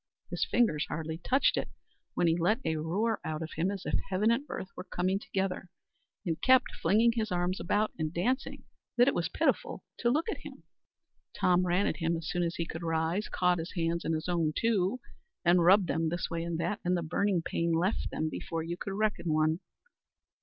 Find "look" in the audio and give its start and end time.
10.09-10.27